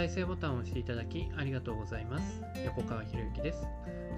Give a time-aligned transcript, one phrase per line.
[0.00, 2.42] 再生ボタンを押していただきありがとうございます。
[2.64, 3.66] 横川博之です。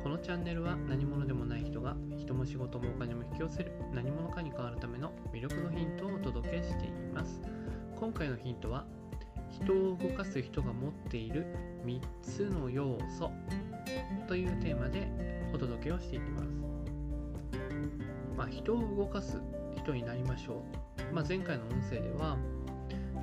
[0.05, 7.41] このチャンネルは何者でもない人が人も仕事もお金も引き寄せる何者かに変わるための魅力のヒントをお届けしています。
[7.99, 8.85] 今回のヒントは
[9.51, 11.47] 人を動かす人が持っている
[11.85, 13.33] 3つの要素
[14.29, 15.09] というテーマで
[15.53, 16.47] お届けをしていきます。
[18.37, 19.37] まあ、人を動かす
[19.77, 20.63] 人になりましょ
[21.11, 22.39] う、まあ、前回の音声では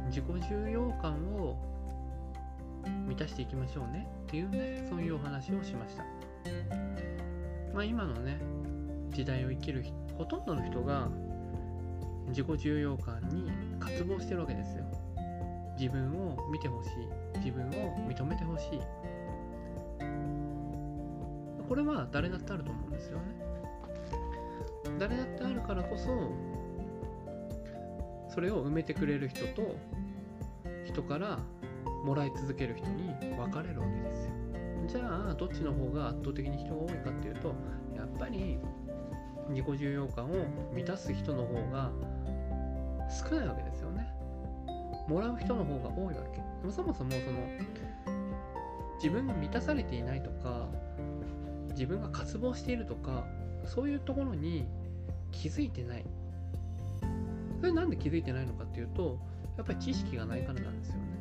[0.07, 1.78] 自己重要感を
[3.07, 4.07] 満たしていきましょうね。
[4.27, 6.03] っていうねそういうお話をしました。
[7.73, 8.39] まあ今のね
[9.09, 9.83] 時代を生きる
[10.17, 11.07] ほとんどの人が
[12.27, 14.85] 自己重要感に渇望してるわけですよ。
[15.77, 16.91] 自分を見てほしい。
[17.37, 17.71] 自分を
[18.09, 18.81] 認めてほしい。
[21.67, 23.23] これは誰だってあると思うんですよね。
[24.99, 26.33] 誰だってあるからこそ
[28.33, 29.75] それを埋めてくれる人と
[30.85, 31.39] 人から
[32.03, 34.31] もらい続ける人に分かれるわけですよ。
[34.87, 37.53] じゃあどっちの方が圧倒的に人が多いかっていうと
[37.95, 38.57] やっぱり
[39.49, 40.29] 自己重要感を
[40.73, 41.91] 満たす人の方が
[43.09, 44.07] 少ないわけですよね。
[45.07, 46.41] もらう人の方が多いわけ。
[46.71, 47.19] そもそもその
[48.95, 50.67] 自分が満たされていないとか
[51.71, 53.25] 自分が渇望しているとか
[53.65, 54.67] そういうところに
[55.31, 56.05] 気づいてない。
[57.59, 59.19] それなんで気づいてないのかっていうと
[59.57, 61.18] やっぱり知識がないからなんですよね。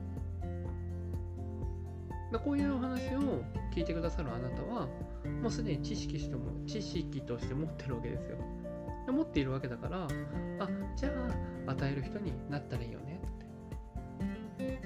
[2.37, 3.43] こういうお話を
[3.75, 4.87] 聞いてくださるあなたは
[5.41, 8.37] もうすでに知識しても知識として持ってるわけですよ。
[9.09, 10.07] 持っているわけだから
[10.59, 11.09] あじゃ
[11.67, 13.21] あ与える人になったらいいよね
[14.57, 14.79] って。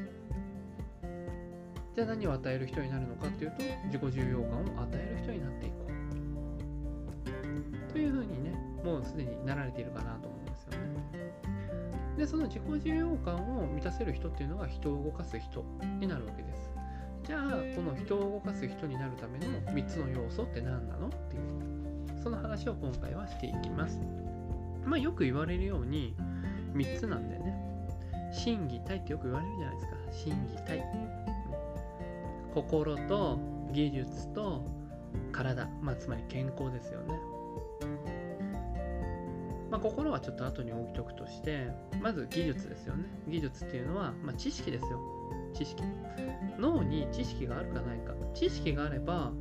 [1.94, 5.74] じゃあ何を与える人になるのかっていうと自己重要感を与える人になっていこ
[7.88, 7.92] う。
[7.92, 8.52] というふうにね
[8.84, 10.78] もうすでになられているかなと思うんですよね。
[12.16, 15.64] でその自己重要感を満たせる人っていうのが人を動かす人
[15.98, 16.70] になるわけです。
[17.24, 17.40] じゃあ
[17.76, 21.06] この人を動かす人になるための3つの要素って何なの？
[21.06, 24.00] っていうその話を今回はしていきます。
[24.84, 26.14] まあよく言われるように
[26.74, 27.56] 3つなんでね。
[28.32, 29.96] 心技体ってよく言われるじゃないですか。
[30.10, 30.84] 心技体。
[32.54, 33.38] 心と
[33.72, 34.64] 技術と
[35.32, 37.18] 体、まあ、つまり健康ですよね。
[39.70, 41.68] まあ、心はちょっと後に置いとくとして
[42.02, 43.04] まず技術ですよね。
[43.28, 45.00] 技術っていうのは、まあ、知識ですよ。
[45.52, 45.82] 知識。
[46.58, 48.14] 脳に知識があるかないか。
[48.34, 49.32] 知識があれば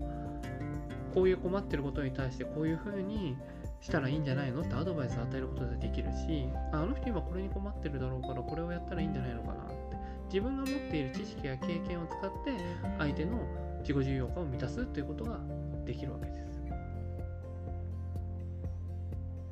[1.14, 3.36] こういう困ってることに対してこういうふうに
[3.82, 4.62] したらいいんじゃないの？
[4.62, 9.54] ってアドバイスを与えることができるしあの人今これに困ってるだろうからこれをやったらいいんじゃないのかな？
[9.54, 9.98] って。
[10.32, 12.54] 自分が持っている知識や経験を使って
[12.98, 13.40] 相手の
[13.82, 15.40] 自己重要感を満たすということが
[15.86, 16.62] できるわけです。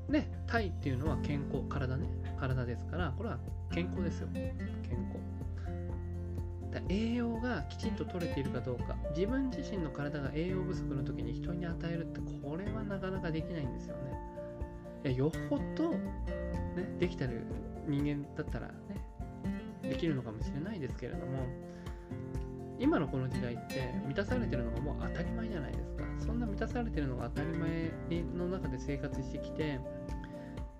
[0.10, 1.64] で体っていうのは健康。
[1.68, 2.08] 体ね。
[2.40, 3.38] 体ですからこれは
[3.72, 4.28] 健康ですよ。
[4.34, 5.20] 健康。
[6.72, 8.96] だ栄養がきちんと取れているかどうか。
[9.16, 14.14] 自分自身の体が栄養不足の時に人に与えるってこれはなかなかできないんですよね。
[15.06, 15.98] いやよっぽど、ね、
[17.00, 17.46] できてる
[17.88, 18.74] 人間だったらね
[19.82, 21.48] できるのかもしれないですけれども
[22.78, 26.04] 今のこの時代って満たされてるのがもう当たり前じゃないですか。
[26.20, 27.92] そんな満たされてるのが当たり前
[28.38, 29.80] の中で生活してきて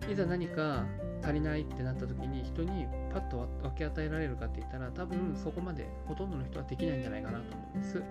[0.10, 0.86] いざ何か
[1.24, 8.04] 足りないってなった時に人にパッと分け与えられるかって言ったら多分そこまでほとんどの人はできないんじゃないかなと思うんです。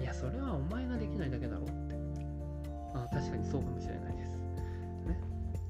[0.00, 1.96] いやそれはお前ができないだけだろうって。
[2.94, 4.36] あ確かにそうかもしれないです。
[5.06, 5.20] ね、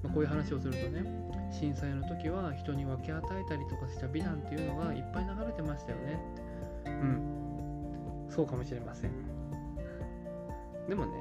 [0.03, 1.03] まあ、こういう話をするとね
[1.51, 6.21] 震災の時は人に分け与えたりとかした美談っていうのがいっぱい流れてましたよね
[6.83, 6.91] って。
[6.91, 8.29] うん。
[8.29, 9.11] そうかもしれません。
[10.89, 11.13] でもね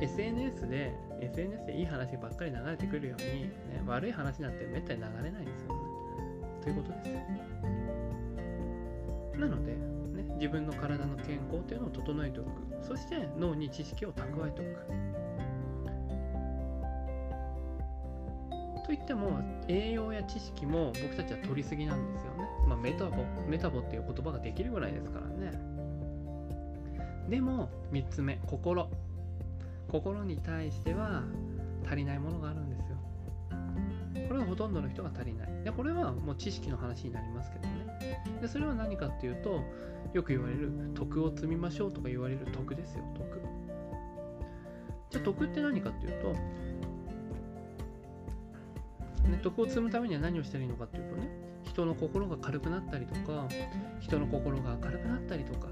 [0.00, 3.50] SNS で SNS でいい話ばっかり流れてくるように、ね、
[3.86, 5.80] 悪い話なんてめったに流れないんですよね。
[6.62, 7.20] ということですよ。
[9.38, 9.78] なので、ね、
[10.36, 12.50] 自分の体の健康というのを整えておく。
[12.82, 15.16] そして脳に知識を蓄えておく。
[18.86, 22.48] といっても栄養や知識も僕たちは取りすぎなんですよね。
[22.68, 25.52] まあ、メタボメタボっていう言葉ができるぐらいですからね。
[27.28, 28.88] でも3つ目心
[29.88, 31.22] 心に対しては
[31.86, 32.96] 足りないものがあるんですよ。
[34.28, 35.48] これはほとんどの人が足りない。
[35.64, 37.76] でこれはもう知識の話になりますけどね。
[38.40, 39.62] でそれは何かっていうと
[40.12, 43.40] よく言われる徳を積みましょうとか言われる徳ですよ徳。
[45.10, 46.32] じゃあ徳って何かっていうと、
[49.28, 51.28] ね、徳を積むためには何をしたらいいのかっていうとね
[51.62, 53.46] 人の心が軽くなったりとか
[54.00, 55.68] 人の心が明るくなったりとか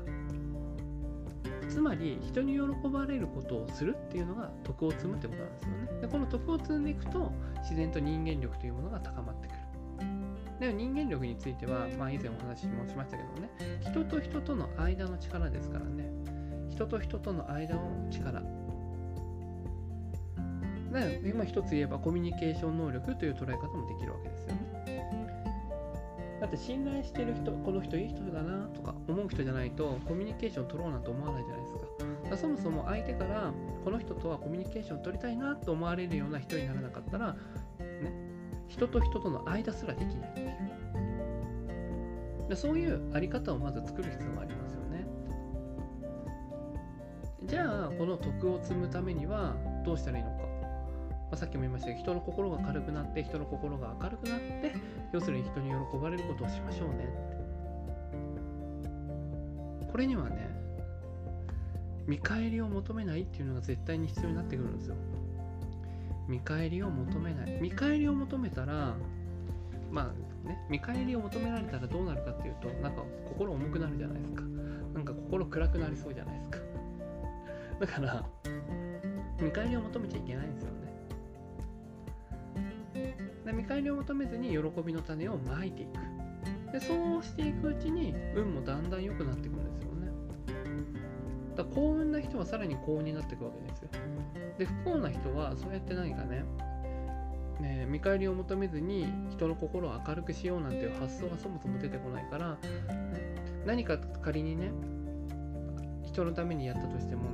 [1.67, 6.01] つまり人に喜ばれることをするっていうのが徳を積むってことなんですよね。
[6.01, 7.33] でこの徳を積んでいくと
[7.63, 9.59] 自然と人間力というものが高まってくる。
[10.61, 13.51] でも人間力については、まあ、以前お話もしましたけどもね
[13.81, 16.11] 人と人との間の力ですからね。
[16.71, 18.43] 人と人との間の力。
[20.93, 24.55] で今一つ言えばコミュニケーション能力という捉え方もできるわけですよ。
[24.55, 24.64] ね
[26.45, 31.81] だって信頼してる人この人いい人だなとか思う人じゃないとコミュニケーション取ろうなんて思わないじゃないですか。
[32.31, 33.51] だそもそも相手から
[33.83, 37.39] この人とはコミュニケーション取りたいなと思われるような人にならなかったら、ね、
[38.69, 40.51] 人と人との間すらできないっていう。
[42.51, 45.07] でそういうあり方をまず作る必要がありますよね。
[47.45, 50.44] じゃあこの徳を積むためにはどうしたらいいのか、
[51.35, 54.73] ま、さっきも言いましたけど人の心が軽くなって人の心が明るくなって
[55.13, 57.09] 要するに人に喜ばれることをしましょうねっ
[59.83, 59.89] て。
[59.91, 60.49] これにはね
[62.07, 64.95] 見返りを求めないっていうのが絶対に必要になってくるんですよ。
[66.29, 67.59] 見返りを求めない。
[67.61, 68.95] 見返りを求めたら
[69.91, 74.43] まあね見返りを求められたらどうなるかっていうとなんか心重くなるじゃないですか。
[74.95, 76.59] なんか心暗くなりそうじゃないですか。
[77.81, 78.25] だから
[79.41, 80.84] 見返りを求めちゃいけないんですよね。
[83.55, 86.73] 見返りを求めずに喜びの種をまいていく。
[86.73, 90.11] でそうしていくうちに運もだんだん良くなっていくんですよね。
[91.57, 93.89] だ幸運な人はさらに幸運になっていくわけですよ。
[94.59, 96.45] で、不幸な人はそうやって何かね、
[97.61, 102.59] ね見返りを求めずに人の心を明るくしようなんていう発想がそもそも出てこないから、
[103.65, 104.73] 何か仮にね、
[106.05, 107.29] 人のためにやったとしてもね、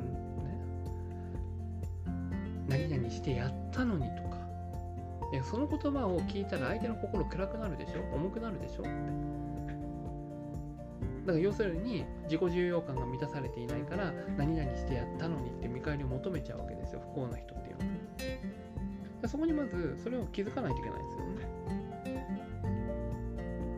[2.69, 4.23] 何々してやったのにと。
[4.25, 4.30] か、
[5.33, 8.01] いやその言葉を聞いたら相手の心暗くなるでしょ？
[8.15, 8.83] 重くなるでしょ？
[8.83, 8.91] って。
[11.21, 17.85] だから要するに自己重要感が満たされていないから何々してやったのにって見返りを求めちゃうわけですよ不幸な人っていうの
[19.23, 19.29] は。
[19.29, 21.31] そこにまずそれを気づかないといけないですよね。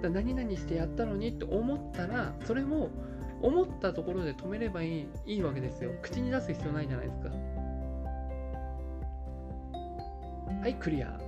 [0.02, 2.90] だ何々してやったのにって思ったらそれも
[3.42, 5.90] 思ったところで止めればいいいいわけですよ。
[6.00, 7.28] 口に出す必要ないじゃないですか。
[10.62, 11.20] はいクリア。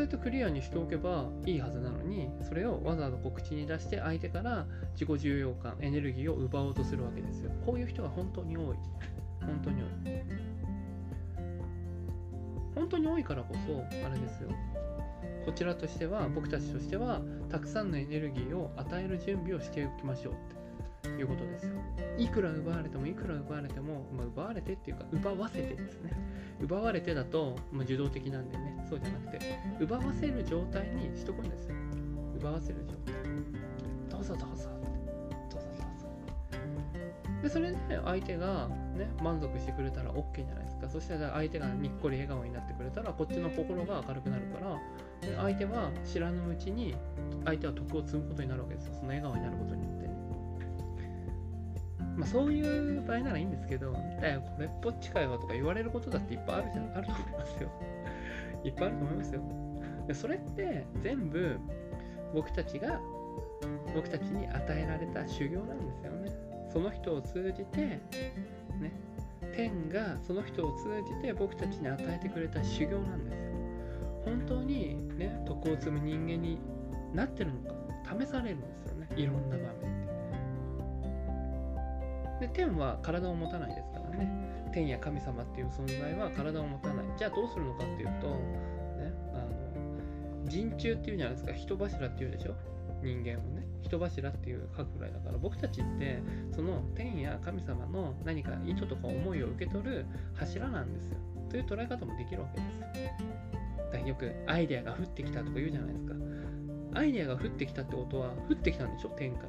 [0.00, 7.50] そうやってクリアにしておけばいいはずなのにそれをわざわざこう口に出して相手から自己重要感エネルギーを奪おうとするわけですよ。
[7.66, 8.76] こういう人が本当に多い。
[9.40, 10.22] 本当に多い。
[12.74, 14.48] 本当に多いからこそあれですよ。
[15.44, 17.20] こちらとしては僕たちとしては
[17.50, 20.59] たくさんのエネルギーを与える準備をしておきましょうって。
[21.08, 21.72] いうことですよ。
[22.18, 26.12] いくら奪われてもいくら奪われても、まあ、奪われてっていうか奪わせてですね。
[26.60, 31.74] 奪われてだと、まあ、受動的なんでね、そうじゃなくて、奪わせる状態にしとくんですよ。
[32.36, 33.14] 奪わせる状態。
[34.10, 34.68] どうぞどうぞ。
[35.50, 36.06] どうぞどうぞ。
[37.42, 40.88] で、それで相手がね、満足してくれたら OK じゃないですか。
[40.90, 44.78] そしたら相手がにっこり笑顔になってくれたら、こっちの心が明るくなるから、
[45.38, 46.94] 相手は知らぬうちに
[47.46, 48.94] 相手は徳を積むことになるわけですよ。
[48.94, 49.99] その笑顔になることに。
[52.20, 57.70] まあ、そういう場合ならいいんですけど、だよ、これっぽっちかよとか言われることだっていっぱいあるじゃん、あると思いますよ。
[58.62, 59.42] いっぱいあると思いますよ。
[60.06, 61.58] でそれって全部
[62.34, 63.00] 僕たちが、
[63.94, 66.30] 僕たちに与えられた修行なんですよね。
[66.70, 68.00] その人を通じて、ね、
[69.56, 73.50] 天がその人を通じて僕たちに与えてくれた修行なんですよ。
[74.26, 76.58] 本当にね、徳を積む人間に
[77.14, 77.74] なってるのか
[78.20, 79.08] 試されるんですよね。
[79.16, 79.89] いろんな場面。
[82.52, 84.70] 天は体を持たないですからね。
[84.72, 87.06] 天や神様っていう存在は体を持たない。
[87.18, 89.38] じゃあどうするのかっていうと、ね、あ
[90.44, 91.52] の人中っていうじゃないですか。
[91.52, 92.54] 人柱っていうでしょ？
[93.02, 93.66] 人間をね。
[93.82, 95.38] 人柱っていう書くぐらいだから。
[95.38, 96.22] 僕たちって
[96.54, 101.16] その天や神様の何か意図とか思いを受け取る柱なんですよ。
[101.48, 102.66] という捉え方もできるわけで
[103.88, 106.14] すだよくアイデアが降ってきたとか言うじゃないですか。
[106.94, 109.08] アイデアが降ってきたってことは降ってきたんでしょ？
[109.16, 109.42] 天か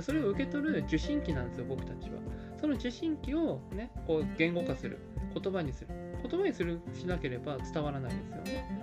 [0.00, 2.18] それを受け取る受信機なんですよ、僕たちは。
[2.60, 4.98] その受信機をね、こう言語化する。
[5.34, 5.88] 言葉にする。
[6.22, 8.82] 言葉にするしなければ伝わらないですよね。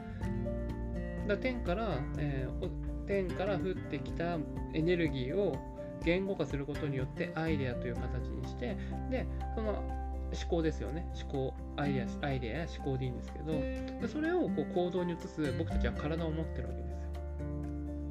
[1.27, 2.69] だ天から、えー、
[3.07, 4.37] 天から降ってきた
[4.73, 5.55] エネルギーを
[6.03, 8.77] 言語化することによってアイデアという形にして、
[9.09, 9.25] で、
[9.55, 11.07] その思考ですよね。
[11.21, 16.88] 思考、アイデア、アイデアや思考でいいんですけど、それをこう行動に移す僕たちは体を持ってるわけです。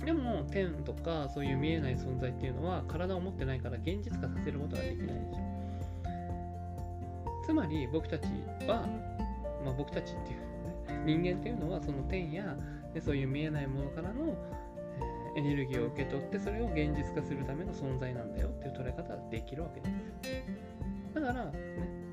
[0.08, 5.40] でも天とかそういう見えない存在っていうのは体を持ってないから現実化させることができないでしょ
[7.44, 8.22] つまり僕たち
[8.66, 8.88] は、
[9.62, 12.56] まあ、僕たちっていう、ね、人間っていうのはその天や
[12.94, 14.34] でそういう見えないものからの、
[15.36, 21.52] え、エネルギーを受け取ってそれを現実化するための存在なんだよっていう捉え方ができるわけですよだからね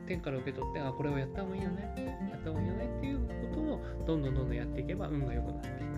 [0.05, 5.94] 天から受け取ってあこれをやった方がいいよねやった方がいいよねっていうことをどんどんどんどんやっていけば運が良くなっていく。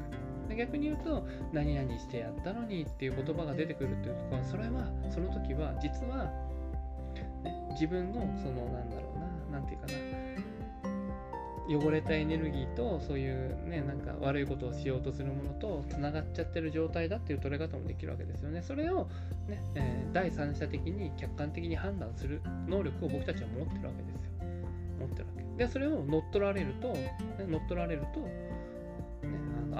[0.57, 6.25] 逆に言うと何々してやったのにっていう言葉が出てくるっていうことはそれはその時は実は、
[7.43, 10.27] ね、自分のそのなんだろうな何て言うかな
[11.69, 18.61] 汚れたエネルギーとそういうねなんか悪いことをしようとするものとつながっちゃってる状態だっていう捉え方もできるわけですよね。
[18.61, 19.09] それを
[19.49, 24.31] ね、えー、第三者的に客観的に判断する能力を僕たちは持ってるわけですよ。
[24.97, 25.65] 持ってるわけ。
[25.65, 28.21] でそれを乗っ取られると、ね、乗っ取られると、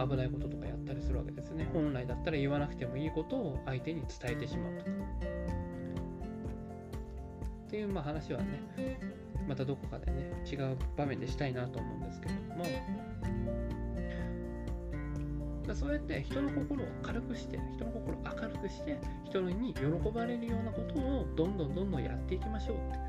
[0.06, 1.68] 危ないこととかやったりするわけですね。
[1.74, 4.92] 本来だったら言わなくてもいいことを相手に伝えてしまうとか。
[7.68, 8.62] っていうまあ話はね、
[9.48, 12.66] またどこかでね、違う場面でしたいなと思うんですけれども、
[15.76, 19.82] そうやって人の心を軽くして、人の心を明るくして、人に喜
[20.14, 23.07] ばれるようなことをどんどんどんどんやっていきましょうって。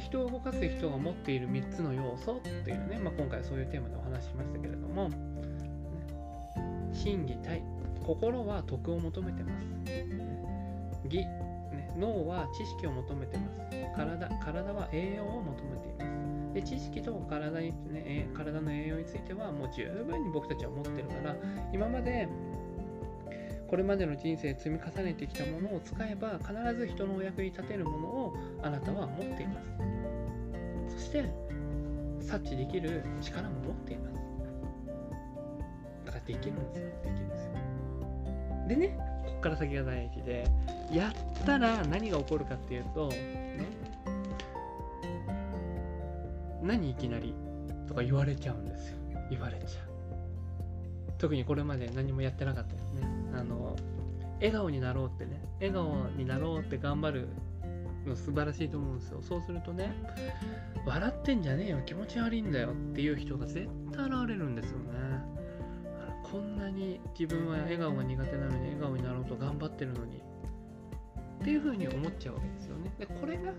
[0.00, 5.10] 人を動かす人が持っている3つの要素っていうね、まあ、今回そういうテーマでお話ししましたけれども、
[6.92, 7.62] 心技体
[8.04, 9.66] 心は徳を求めてます、
[11.04, 13.56] 義、ね、脳は知識を求めてます。
[13.96, 16.54] 体体は栄養を求めています。
[16.54, 21.36] で知識と体に、ね、体の栄養についてはもう十分に僕たちは持ってるから
[21.72, 22.28] 今まで
[23.68, 29.60] これまでの人生積み重ねてきたものを使えば必ず人のお役に立てるものをあなたは持っていま
[30.88, 30.96] す。
[30.96, 31.24] そして
[32.20, 34.14] 察知できる力も持っています。
[36.06, 36.86] だからできるんですよ。
[37.02, 37.50] できるんですよ。
[38.68, 40.44] でねこっから先が大事で
[40.92, 43.66] やったら何が起こるかっていうとね
[46.62, 47.34] 何いきなり
[47.86, 48.96] とか言われちゃうんですよ。
[49.30, 49.86] 言われちゃう。
[51.18, 53.15] 特にこれまで何もやってなかったですね。
[53.38, 53.76] あの
[54.36, 55.40] 笑顔になろうってね。
[55.58, 57.28] 笑顔になろうって頑張る
[58.06, 59.18] の素晴らしいと思うんですよ。
[59.22, 59.92] そうするとね
[60.86, 61.82] 笑ってんじゃねえよ。
[61.86, 64.86] 気持ち悪いんだよっていう人が絶対現れるんですよね。
[66.30, 70.20] こんなに自分は笑顔が苦手なのに笑顔になろうと頑張ってるのに。
[71.40, 72.92] っていうふうに思っちゃうわけですよね。
[72.98, 73.52] でこれが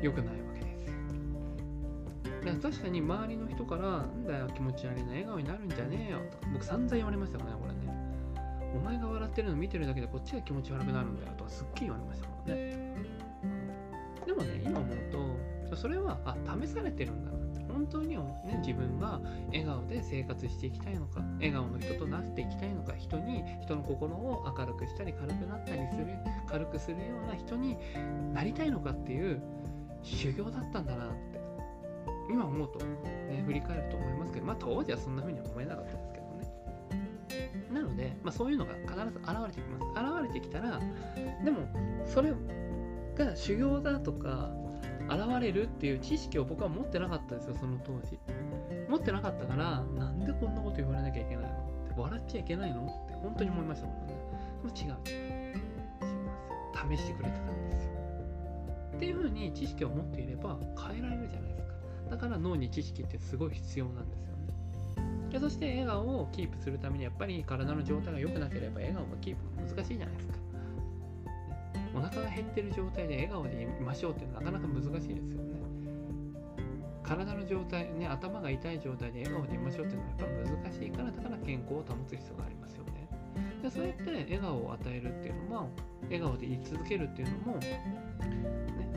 [0.00, 0.60] 良くないわけ。
[0.60, 0.67] です
[2.48, 6.38] や確かに周りの人から「なんだよ気持ち悪いな笑顔になるんじゃねえよ」と。
[6.38, 7.98] か僕散々言われましたからねこれね。
[8.74, 11.44] お前が笑ってるの見てるだけでこっちが気持ち悪くなるんだよと。
[11.44, 12.94] かすっげえ言われましたからね。
[14.26, 14.96] でもね今思う
[15.70, 17.38] とそれはあ試されてるんだな。
[17.38, 26.06] って本当に、ね、自分が笑顔で生活していきたいのか笑顔の人となっていきたいのか人に人の心を明るくしたり軽くなったりする
[26.46, 27.76] 軽くするような人に
[28.32, 29.42] なりたいのかっていう
[30.02, 31.37] 修行だったんだなって
[32.30, 37.70] 今思うと、ね、振り返ると思いますけど、まあ当時はそんな風には思えなかったですけどね。
[37.72, 39.84] なので、まあそういうのが必ず現れてきます。
[40.22, 40.80] 現れてきたら、
[41.44, 41.66] でも
[42.06, 42.32] それ
[43.16, 44.50] が修行だとか、
[45.08, 48.18] 現れるっていう知識を僕は持ってなかったですよ、その当時。
[48.88, 54.14] 持ってなかったから、なんでこんなこと言われなきゃいけないのって笑っちゃいけないのって本当に思いましたもんね。
[54.62, 55.18] も違う違う。
[55.18, 55.66] 違いま
[56.06, 57.90] す試してくれてたんですよ。
[58.96, 61.67] っていう風に知識を持っていれば変えられるじゃないですか。
[62.08, 64.38] だから脳に知識ってすごい必要なんですよね。
[65.30, 70.34] でそして笑顔をキープするためにやっぱり体の状態が良くなければ笑顔がキープ難しいじゃないですか。
[71.94, 75.58] お腹が減ってる状態で笑顔でいましょうってなかなか難しいですよね。
[77.02, 83.08] 体の状態、ね、頭が痛い状態で笑顔でいましょうっていうのはやっぱ難しいからだから健康を保つ必要がありますよね。
[83.62, 85.70] でそうやって笑顔を与えるっていうのも
[86.08, 87.80] 笑顔で言い続けるっていうのも、ね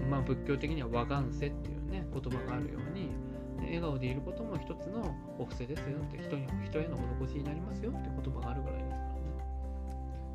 [0.10, 3.12] まあ、仏教的には和願世っていうね言葉があるように
[3.60, 9.12] 笑顔でいることも一つのお布施ですよって人に人への施しになりますよって言葉があるぐらいですからね。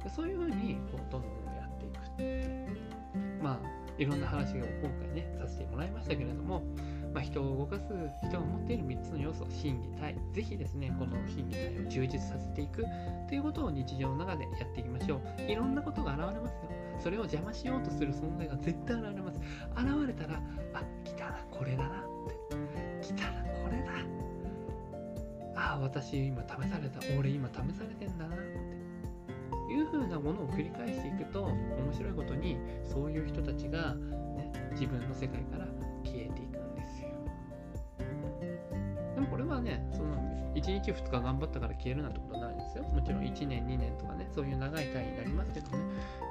[0.05, 2.69] でそういうふうにこうどんどんやっていくて
[3.43, 6.63] まあいろんな話を今回ねさせてもらいましたけれども、
[7.17, 7.85] まあ、人を動かす
[8.29, 10.17] 人が持っている3つの要素心技体。
[10.35, 12.85] ぜひですねこの心技体を充実させていく
[13.27, 15.51] ということを日常の中でやっていきましょう。
[15.51, 16.71] いろんなことが現れますよ。
[17.03, 19.41] それを邪魔しようとする存在が絶対現れます。
[19.75, 20.43] 現れたら
[20.75, 23.07] あ来たなこれだなって。
[23.07, 23.93] 来たなこれだ。
[25.59, 28.77] ああ私今試された俺今試されてんだなって。
[29.73, 35.67] いう風なものを繰り返していくと面白いことにそういう人たちが、ね、自分の世界から
[40.67, 45.79] 1日2日頑張ったから消えるなんてことないですよもちろん1年2年とかねそういう長い単位になりますけどね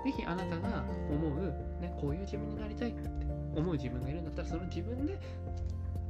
[0.03, 3.09] ぜひあなたが思う、ね、こういう自分になりたいって
[3.55, 5.17] 思う自分がいるんだったらその自分で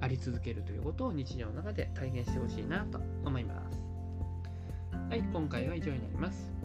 [0.01, 3.79] あり続けるということを日常の中で体現してほしいなと思います。
[5.09, 6.64] はい、今回は以上になります。